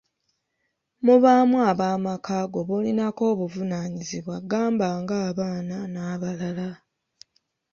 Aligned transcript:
Mubaamu 1.05 1.57
ab'amakaago 1.69 2.59
b'olinako 2.67 3.23
obuvunaanyizibwa 3.33 4.35
gamba 4.51 4.87
ng'abaana 5.01 5.77
n'abalala. 5.93 6.69